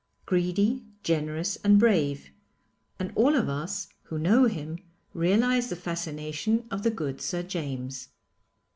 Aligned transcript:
Greedy, 0.25 0.87
generous, 1.03 1.57
and 1.57 1.77
brave; 1.77 2.31
and 2.97 3.11
all 3.13 3.35
of 3.35 3.47
us, 3.49 3.87
who 4.05 4.17
know 4.17 4.45
him, 4.45 4.79
realise 5.13 5.67
the 5.69 5.75
fascination 5.75 6.65
of 6.71 6.81
the 6.81 6.89
good 6.89 7.21
Sir 7.21 7.43
James. 7.43 8.07